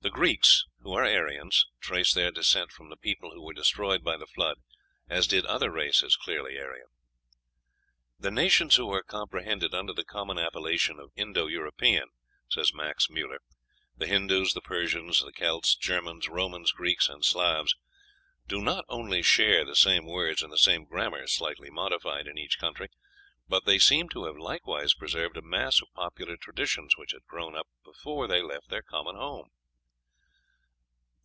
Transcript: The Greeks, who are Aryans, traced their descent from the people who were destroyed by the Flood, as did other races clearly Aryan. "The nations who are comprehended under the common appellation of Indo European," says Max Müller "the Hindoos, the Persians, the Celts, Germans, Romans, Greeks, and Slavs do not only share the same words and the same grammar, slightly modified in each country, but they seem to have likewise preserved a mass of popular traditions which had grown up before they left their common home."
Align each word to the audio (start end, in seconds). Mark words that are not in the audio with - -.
The 0.00 0.10
Greeks, 0.10 0.64
who 0.82 0.92
are 0.92 1.04
Aryans, 1.04 1.66
traced 1.80 2.14
their 2.14 2.30
descent 2.30 2.70
from 2.70 2.88
the 2.88 2.96
people 2.96 3.32
who 3.32 3.42
were 3.42 3.52
destroyed 3.52 4.04
by 4.04 4.16
the 4.16 4.28
Flood, 4.28 4.58
as 5.10 5.26
did 5.26 5.44
other 5.46 5.72
races 5.72 6.14
clearly 6.14 6.56
Aryan. 6.56 6.86
"The 8.16 8.30
nations 8.30 8.76
who 8.76 8.88
are 8.92 9.02
comprehended 9.02 9.74
under 9.74 9.92
the 9.92 10.04
common 10.04 10.38
appellation 10.38 11.00
of 11.00 11.10
Indo 11.16 11.48
European," 11.48 12.10
says 12.48 12.72
Max 12.72 13.08
Müller 13.08 13.38
"the 13.96 14.06
Hindoos, 14.06 14.54
the 14.54 14.60
Persians, 14.60 15.20
the 15.20 15.32
Celts, 15.32 15.74
Germans, 15.74 16.28
Romans, 16.28 16.70
Greeks, 16.70 17.08
and 17.08 17.24
Slavs 17.24 17.74
do 18.46 18.60
not 18.60 18.84
only 18.88 19.20
share 19.20 19.64
the 19.64 19.74
same 19.74 20.06
words 20.06 20.42
and 20.44 20.52
the 20.52 20.58
same 20.58 20.84
grammar, 20.84 21.26
slightly 21.26 21.70
modified 21.70 22.28
in 22.28 22.38
each 22.38 22.60
country, 22.60 22.86
but 23.48 23.64
they 23.64 23.80
seem 23.80 24.08
to 24.10 24.26
have 24.26 24.36
likewise 24.38 24.94
preserved 24.94 25.36
a 25.36 25.42
mass 25.42 25.82
of 25.82 25.92
popular 25.92 26.36
traditions 26.36 26.96
which 26.96 27.10
had 27.10 27.26
grown 27.26 27.56
up 27.56 27.66
before 27.84 28.28
they 28.28 28.40
left 28.40 28.68
their 28.68 28.80
common 28.82 29.16
home." 29.16 29.50